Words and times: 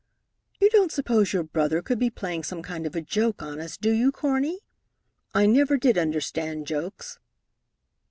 "You 0.59 0.71
don't 0.71 0.91
suppose 0.91 1.31
your 1.31 1.43
brother 1.43 1.83
could 1.83 1.99
be 1.99 2.09
playing 2.09 2.41
some 2.41 2.63
kind 2.63 2.87
of 2.87 2.95
a 2.95 3.01
joke 3.03 3.43
on 3.43 3.61
us, 3.61 3.77
do 3.77 3.91
you, 3.91 4.11
Cornie? 4.11 4.61
I 5.35 5.45
never 5.45 5.77
did 5.77 5.95
understand 5.95 6.65
jokes." 6.65 7.19